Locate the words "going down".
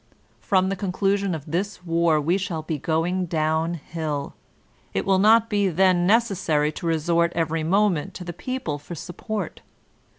2.79-3.75